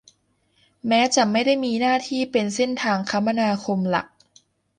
[0.87, 4.07] แม้จะไม่ได้มีหน้าที่เป็นเส้นทางคมนาคมหลัก